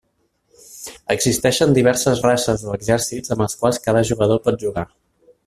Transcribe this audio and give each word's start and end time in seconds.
Existeixen 1.15 1.75
diverses 1.79 2.23
races 2.27 2.65
o 2.71 2.73
exèrcits 2.79 3.35
amb 3.37 3.47
els 3.47 3.61
quals 3.61 3.83
cada 3.87 4.05
jugador 4.13 4.43
pot 4.49 4.61
jugar. 4.67 4.89